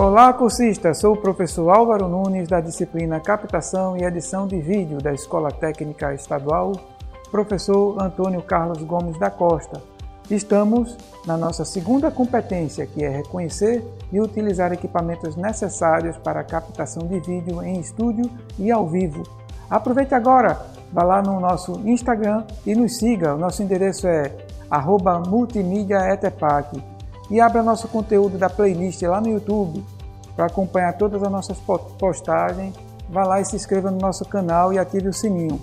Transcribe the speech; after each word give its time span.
Olá, 0.00 0.32
cursista! 0.32 0.94
Sou 0.94 1.14
o 1.14 1.16
professor 1.16 1.68
Álvaro 1.70 2.06
Nunes, 2.06 2.46
da 2.46 2.60
disciplina 2.60 3.18
Captação 3.18 3.96
e 3.96 4.04
Edição 4.04 4.46
de 4.46 4.60
Vídeo 4.60 4.98
da 4.98 5.12
Escola 5.12 5.50
Técnica 5.50 6.14
Estadual, 6.14 6.70
professor 7.32 8.00
Antônio 8.00 8.40
Carlos 8.40 8.80
Gomes 8.84 9.18
da 9.18 9.28
Costa. 9.28 9.82
Estamos 10.30 10.96
na 11.26 11.36
nossa 11.36 11.64
segunda 11.64 12.12
competência, 12.12 12.86
que 12.86 13.02
é 13.02 13.08
reconhecer 13.08 13.84
e 14.12 14.20
utilizar 14.20 14.72
equipamentos 14.72 15.34
necessários 15.34 16.16
para 16.16 16.40
a 16.40 16.44
captação 16.44 17.04
de 17.04 17.18
vídeo 17.18 17.60
em 17.64 17.80
estúdio 17.80 18.30
e 18.56 18.70
ao 18.70 18.86
vivo. 18.86 19.24
Aproveite 19.68 20.14
agora, 20.14 20.64
vá 20.92 21.02
lá 21.02 21.20
no 21.20 21.40
nosso 21.40 21.72
Instagram 21.84 22.44
e 22.64 22.72
nos 22.72 22.98
siga. 22.98 23.34
O 23.34 23.38
nosso 23.38 23.64
endereço 23.64 24.06
é 24.06 24.30
multimídiaetepac 25.28 26.97
e 27.30 27.40
abra 27.40 27.62
nosso 27.62 27.88
conteúdo 27.88 28.38
da 28.38 28.48
playlist 28.48 29.02
lá 29.02 29.20
no 29.20 29.28
YouTube 29.28 29.84
para 30.34 30.46
acompanhar 30.46 30.96
todas 30.96 31.22
as 31.22 31.30
nossas 31.30 31.58
postagens. 31.98 32.74
Vá 33.10 33.24
lá 33.24 33.40
e 33.40 33.44
se 33.44 33.56
inscreva 33.56 33.90
no 33.90 33.98
nosso 33.98 34.24
canal 34.24 34.72
e 34.72 34.78
ative 34.78 35.08
o 35.08 35.12
sininho. 35.12 35.60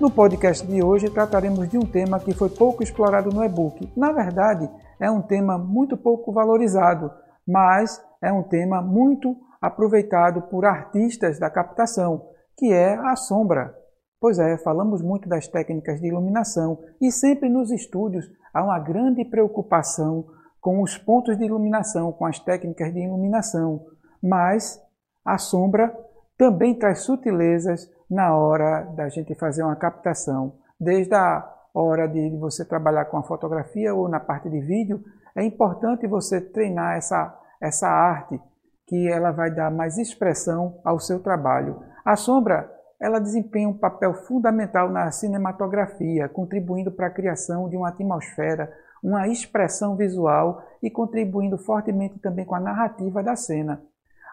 No 0.00 0.10
podcast 0.10 0.66
de 0.66 0.82
hoje 0.82 1.10
trataremos 1.10 1.68
de 1.68 1.78
um 1.78 1.82
tema 1.82 2.18
que 2.18 2.32
foi 2.32 2.48
pouco 2.48 2.82
explorado 2.82 3.30
no 3.30 3.44
e-book. 3.44 3.90
Na 3.96 4.12
verdade, 4.12 4.68
é 4.98 5.10
um 5.10 5.22
tema 5.22 5.58
muito 5.58 5.96
pouco 5.96 6.32
valorizado, 6.32 7.10
mas 7.46 8.02
é 8.22 8.32
um 8.32 8.42
tema 8.42 8.80
muito 8.80 9.36
aproveitado 9.60 10.42
por 10.42 10.64
artistas 10.64 11.38
da 11.38 11.50
captação, 11.50 12.28
que 12.56 12.72
é 12.72 12.94
a 12.94 13.14
sombra. 13.16 13.74
Pois 14.20 14.38
é, 14.38 14.58
falamos 14.58 15.02
muito 15.02 15.28
das 15.28 15.48
técnicas 15.48 16.00
de 16.00 16.08
iluminação 16.08 16.78
e 17.00 17.10
sempre 17.10 17.48
nos 17.48 17.70
estúdios 17.70 18.30
há 18.52 18.62
uma 18.62 18.78
grande 18.78 19.24
preocupação 19.24 20.26
com 20.60 20.82
os 20.82 20.98
pontos 20.98 21.36
de 21.38 21.44
iluminação, 21.44 22.12
com 22.12 22.26
as 22.26 22.38
técnicas 22.38 22.92
de 22.92 23.00
iluminação, 23.00 23.86
mas 24.22 24.80
a 25.24 25.38
sombra 25.38 25.94
também 26.36 26.74
traz 26.74 27.00
sutilezas 27.00 27.90
na 28.10 28.36
hora 28.36 28.82
da 28.96 29.08
gente 29.08 29.34
fazer 29.34 29.62
uma 29.62 29.76
captação. 29.76 30.54
Desde 30.78 31.14
a 31.14 31.48
hora 31.72 32.06
de 32.08 32.36
você 32.36 32.64
trabalhar 32.64 33.06
com 33.06 33.18
a 33.18 33.22
fotografia 33.22 33.94
ou 33.94 34.08
na 34.08 34.20
parte 34.20 34.48
de 34.50 34.60
vídeo, 34.60 35.02
é 35.34 35.44
importante 35.44 36.06
você 36.06 36.40
treinar 36.40 36.96
essa, 36.96 37.38
essa 37.60 37.88
arte 37.88 38.40
que 38.86 39.08
ela 39.08 39.30
vai 39.30 39.50
dar 39.50 39.70
mais 39.70 39.96
expressão 39.98 40.80
ao 40.84 40.98
seu 40.98 41.20
trabalho. 41.22 41.80
A 42.04 42.16
sombra 42.16 42.68
ela 43.00 43.18
desempenha 43.18 43.68
um 43.68 43.78
papel 43.78 44.12
fundamental 44.12 44.90
na 44.90 45.10
cinematografia, 45.10 46.28
contribuindo 46.28 46.92
para 46.92 47.06
a 47.06 47.10
criação 47.10 47.68
de 47.68 47.76
uma 47.76 47.88
atmosfera, 47.88 48.70
uma 49.02 49.28
expressão 49.28 49.96
visual 49.96 50.62
e 50.82 50.90
contribuindo 50.90 51.58
fortemente 51.58 52.18
também 52.18 52.44
com 52.44 52.54
a 52.54 52.60
narrativa 52.60 53.22
da 53.22 53.36
cena. 53.36 53.82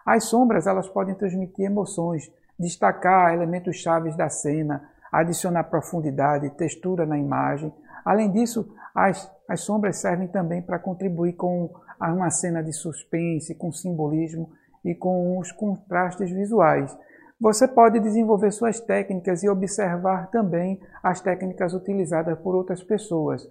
As 0.04 0.24
sombras 0.24 0.66
elas 0.66 0.88
podem 0.88 1.14
transmitir 1.14 1.66
emoções, 1.66 2.30
destacar 2.58 3.32
elementos 3.34 3.76
chaves 3.76 4.16
da 4.16 4.28
cena, 4.28 4.88
adicionar 5.12 5.64
profundidade, 5.64 6.50
textura 6.50 7.06
na 7.06 7.18
imagem. 7.18 7.72
Além 8.04 8.30
disso, 8.30 8.74
as, 8.94 9.30
as 9.48 9.60
sombras 9.60 9.98
servem 9.98 10.28
também 10.28 10.62
para 10.62 10.78
contribuir 10.78 11.34
com 11.34 11.70
uma 12.00 12.30
cena 12.30 12.62
de 12.62 12.72
suspense, 12.72 13.54
com 13.54 13.72
simbolismo 13.72 14.50
e 14.84 14.94
com 14.94 15.38
os 15.38 15.52
contrastes 15.52 16.30
visuais. 16.30 16.96
Você 17.40 17.68
pode 17.68 18.00
desenvolver 18.00 18.50
suas 18.50 18.80
técnicas 18.80 19.42
e 19.42 19.48
observar 19.48 20.28
também 20.30 20.80
as 21.02 21.20
técnicas 21.20 21.72
utilizadas 21.72 22.38
por 22.40 22.54
outras 22.54 22.82
pessoas. 22.82 23.48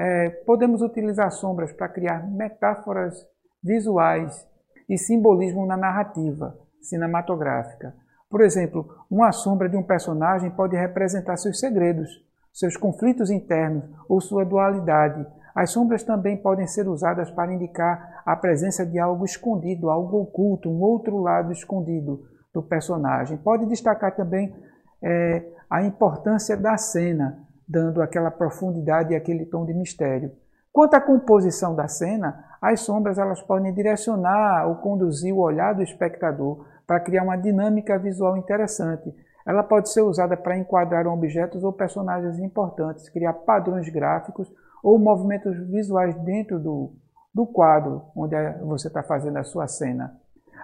É, 0.00 0.30
podemos 0.46 0.80
utilizar 0.80 1.28
sombras 1.32 1.72
para 1.72 1.88
criar 1.88 2.24
metáforas 2.30 3.26
visuais 3.60 4.46
e 4.88 4.96
simbolismo 4.96 5.66
na 5.66 5.76
narrativa 5.76 6.56
cinematográfica. 6.80 7.92
Por 8.30 8.40
exemplo, 8.40 8.88
uma 9.10 9.32
sombra 9.32 9.68
de 9.68 9.76
um 9.76 9.82
personagem 9.82 10.52
pode 10.52 10.76
representar 10.76 11.36
seus 11.36 11.58
segredos, 11.58 12.08
seus 12.52 12.76
conflitos 12.76 13.28
internos 13.28 13.84
ou 14.08 14.20
sua 14.20 14.44
dualidade. 14.44 15.26
As 15.52 15.70
sombras 15.70 16.04
também 16.04 16.36
podem 16.36 16.68
ser 16.68 16.86
usadas 16.86 17.28
para 17.32 17.52
indicar 17.52 18.22
a 18.24 18.36
presença 18.36 18.86
de 18.86 19.00
algo 19.00 19.24
escondido, 19.24 19.90
algo 19.90 20.20
oculto, 20.20 20.70
um 20.70 20.80
outro 20.80 21.18
lado 21.18 21.50
escondido 21.50 22.22
do 22.54 22.62
personagem. 22.62 23.36
Pode 23.38 23.66
destacar 23.66 24.14
também 24.14 24.54
é, 25.02 25.44
a 25.68 25.82
importância 25.82 26.56
da 26.56 26.76
cena, 26.76 27.47
dando 27.68 28.00
aquela 28.00 28.30
profundidade 28.30 29.12
e 29.12 29.16
aquele 29.16 29.44
tom 29.44 29.66
de 29.66 29.74
mistério. 29.74 30.32
Quanto 30.72 30.94
à 30.94 31.00
composição 31.00 31.74
da 31.74 31.88
cena, 31.88 32.44
as 32.62 32.80
sombras 32.80 33.18
elas 33.18 33.42
podem 33.42 33.72
direcionar 33.74 34.68
ou 34.68 34.76
conduzir 34.76 35.34
o 35.34 35.40
olhar 35.40 35.74
do 35.74 35.82
espectador 35.82 36.64
para 36.86 37.00
criar 37.00 37.22
uma 37.22 37.36
dinâmica 37.36 37.98
visual 37.98 38.36
interessante. 38.36 39.14
Ela 39.46 39.62
pode 39.62 39.90
ser 39.90 40.02
usada 40.02 40.36
para 40.36 40.56
enquadrar 40.56 41.06
objetos 41.06 41.64
ou 41.64 41.72
personagens 41.72 42.38
importantes, 42.38 43.08
criar 43.08 43.32
padrões 43.32 43.88
gráficos 43.88 44.52
ou 44.82 44.98
movimentos 44.98 45.56
visuais 45.68 46.14
dentro 46.20 46.58
do, 46.58 46.92
do 47.34 47.46
quadro 47.46 48.02
onde 48.14 48.36
você 48.62 48.88
está 48.88 49.02
fazendo 49.02 49.38
a 49.38 49.44
sua 49.44 49.66
cena. 49.66 50.14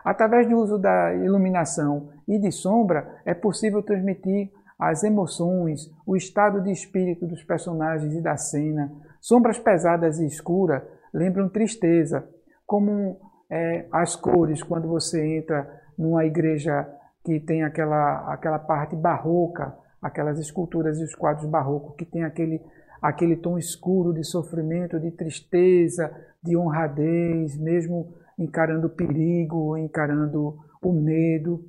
Através 0.04 0.48
do 0.48 0.59
uso 0.59 0.78
da 0.78 1.15
iluminação 1.15 2.10
e 2.28 2.38
de 2.38 2.53
sombra, 2.53 3.21
é 3.25 3.32
possível 3.32 3.82
transmitir 3.82 4.53
as 4.91 5.03
emoções, 5.03 5.91
o 6.06 6.15
estado 6.15 6.61
de 6.61 6.71
espírito 6.71 7.27
dos 7.27 7.43
personagens 7.43 8.15
e 8.15 8.21
da 8.21 8.37
cena. 8.37 8.93
Sombras 9.21 9.59
pesadas 9.59 10.19
e 10.21 10.27
escuras 10.27 10.83
lembram 11.12 11.49
tristeza, 11.49 12.28
como 12.67 13.19
é, 13.50 13.87
as 13.91 14.15
cores 14.15 14.62
quando 14.62 14.87
você 14.89 15.39
entra 15.39 15.83
numa 15.97 16.25
igreja 16.25 16.87
que 17.25 17.41
tem 17.41 17.62
aquela, 17.62 18.33
aquela 18.33 18.59
parte 18.59 18.95
barroca, 18.95 19.75
aquelas 20.03 20.39
esculturas 20.39 20.99
e 20.99 21.05
os 21.05 21.15
quadros 21.15 21.49
barrocos 21.49 21.97
que 21.97 22.05
tem 22.05 22.22
aquele, 22.22 22.61
aquele 23.01 23.37
tom 23.37 23.56
escuro 23.56 24.12
de 24.12 24.22
sofrimento, 24.22 25.01
de 25.01 25.11
tristeza, 25.11 26.15
de 26.43 26.56
honradez, 26.56 27.56
mesmo 27.56 28.12
encarando 28.39 28.89
o 28.89 28.91
perigo, 28.91 29.78
encarando 29.78 30.59
o 30.83 30.93
medo. 30.93 31.65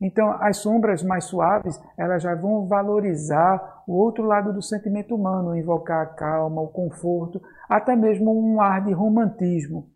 Então, 0.00 0.30
as 0.40 0.58
sombras 0.58 1.02
mais 1.02 1.24
suaves, 1.24 1.80
elas 1.96 2.22
já 2.22 2.34
vão 2.34 2.66
valorizar 2.66 3.82
o 3.86 3.94
outro 3.94 4.24
lado 4.24 4.52
do 4.52 4.62
sentimento 4.62 5.14
humano, 5.14 5.56
invocar 5.56 6.02
a 6.02 6.06
calma, 6.06 6.60
o 6.60 6.68
conforto, 6.68 7.40
até 7.68 7.94
mesmo 7.94 8.32
um 8.32 8.60
ar 8.60 8.84
de 8.84 8.92
romantismo. 8.92 9.88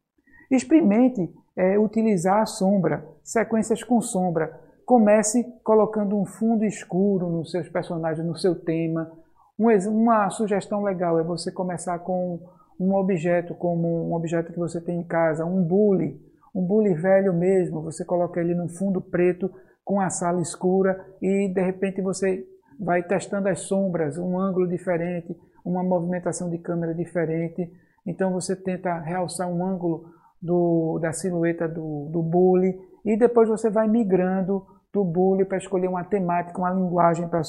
Experimente 0.51 1.31
é, 1.57 1.79
utilizar 1.79 2.41
a 2.41 2.47
sombra, 2.47 3.05
sequências 3.23 3.83
com 3.83 4.01
sombra. 4.01 4.59
Comece 4.87 5.45
colocando 5.63 6.17
um 6.17 6.25
fundo 6.25 6.65
escuro 6.65 7.29
nos 7.29 7.51
seus 7.51 7.69
personagens, 7.69 8.27
no 8.27 8.37
seu 8.37 8.55
tema. 8.55 9.11
uma 9.59 10.31
sugestão 10.31 10.83
legal 10.83 11.19
é 11.19 11.25
você 11.25 11.53
começar 11.53 11.99
com 11.99 12.41
um 12.81 12.95
objeto, 12.95 13.55
como 13.55 14.09
um 14.09 14.15
objeto 14.15 14.53
que 14.53 14.59
você 14.59 14.81
tem 14.81 15.01
em 15.01 15.05
casa, 15.05 15.45
um 15.45 15.63
bule, 15.63 16.19
um 16.55 16.65
bule 16.65 16.95
velho 16.95 17.35
mesmo, 17.35 17.83
você 17.83 18.05
coloca 18.05 18.41
ele 18.41 18.55
num 18.55 18.69
fundo 18.69 19.01
preto 19.01 19.51
com 19.88 20.03
a 20.03 20.10
sala 20.10 20.43
escura 20.43 21.03
e 21.22 21.49
de 21.49 21.62
repente 21.62 22.03
você 22.03 22.47
vai 22.78 23.03
testando 23.03 23.49
as 23.49 23.60
sombras, 23.60 24.19
um 24.19 24.38
ângulo 24.38 24.69
diferente, 24.69 25.34
uma 25.65 25.82
movimentação 25.82 26.50
de 26.50 26.59
câmera 26.59 26.94
diferente. 26.94 27.72
Então 28.04 28.31
você 28.31 28.54
tenta 28.54 28.99
realçar 28.99 29.49
um 29.49 29.65
ângulo 29.65 30.04
do, 30.43 30.99
da 31.00 31.10
silhueta 31.15 31.66
do, 31.66 32.10
do 32.12 32.22
bule 32.22 32.78
e 33.03 33.16
depois 33.16 33.49
você 33.49 33.71
vai 33.71 33.88
migrando 33.88 34.62
do 34.93 35.03
bule 35.03 35.47
para 35.47 35.56
escolher 35.56 35.88
uma 35.88 36.05
temática, 36.05 36.59
uma 36.59 36.70
linguagem 36.70 37.26
para 37.26 37.41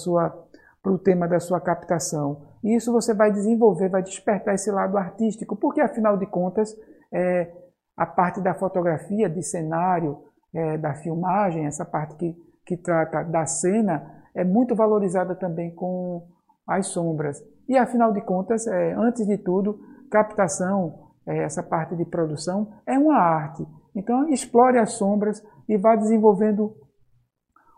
o 0.93 0.97
tema 0.97 1.27
da 1.27 1.41
sua 1.41 1.59
captação. 1.59 2.41
E 2.63 2.73
isso 2.73 2.93
você 2.93 3.13
vai 3.13 3.33
desenvolver, 3.33 3.89
vai 3.89 4.01
despertar 4.01 4.55
esse 4.55 4.71
lado 4.71 4.97
artístico, 4.97 5.57
porque 5.57 5.81
afinal 5.81 6.15
de 6.15 6.25
contas, 6.25 6.73
é, 7.11 7.51
a 7.97 8.05
parte 8.05 8.39
da 8.39 8.53
fotografia, 8.53 9.29
de 9.29 9.43
cenário, 9.43 10.28
é, 10.53 10.77
da 10.77 10.93
filmagem, 10.95 11.65
essa 11.65 11.85
parte 11.85 12.15
que, 12.15 12.35
que 12.65 12.77
trata 12.77 13.23
da 13.23 13.45
cena, 13.45 14.23
é 14.33 14.43
muito 14.43 14.75
valorizada 14.75 15.35
também 15.35 15.73
com 15.73 16.27
as 16.67 16.87
sombras. 16.87 17.43
E 17.67 17.77
afinal 17.77 18.11
de 18.11 18.21
contas, 18.21 18.67
é, 18.67 18.93
antes 18.93 19.25
de 19.25 19.37
tudo, 19.37 19.79
captação, 20.09 21.07
é, 21.25 21.43
essa 21.43 21.61
parte 21.61 21.95
de 21.95 22.05
produção, 22.05 22.73
é 22.85 22.97
uma 22.97 23.17
arte. 23.17 23.65
Então, 23.95 24.27
explore 24.29 24.77
as 24.77 24.93
sombras 24.93 25.43
e 25.67 25.77
vá 25.77 25.95
desenvolvendo 25.95 26.75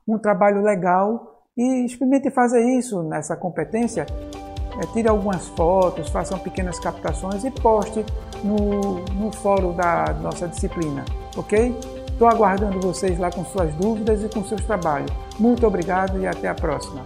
um 0.07 0.17
trabalho 0.17 0.61
legal 0.61 1.43
e 1.57 1.85
experimente 1.85 2.29
fazer 2.31 2.63
isso 2.77 3.03
nessa 3.03 3.35
competência 3.35 4.05
é, 4.79 4.85
tire 4.93 5.07
algumas 5.07 5.47
fotos, 5.49 6.09
façam 6.09 6.39
pequenas 6.39 6.79
captações 6.79 7.43
e 7.43 7.51
poste 7.51 8.05
no, 8.43 9.03
no 9.15 9.31
fórum 9.31 9.75
da 9.75 10.13
nossa 10.21 10.47
disciplina, 10.47 11.03
ok? 11.35 11.75
Estou 12.21 12.29
aguardando 12.29 12.79
vocês 12.79 13.17
lá 13.17 13.31
com 13.31 13.43
suas 13.43 13.73
dúvidas 13.73 14.23
e 14.23 14.29
com 14.29 14.43
seus 14.43 14.63
trabalhos. 14.63 15.09
Muito 15.39 15.65
obrigado 15.65 16.21
e 16.21 16.27
até 16.27 16.49
a 16.49 16.53
próxima. 16.53 17.03